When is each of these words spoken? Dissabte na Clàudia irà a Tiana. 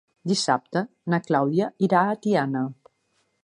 Dissabte 0.29 0.81
na 1.13 1.19
Clàudia 1.27 1.69
irà 1.89 2.01
a 2.15 2.19
Tiana. 2.25 2.67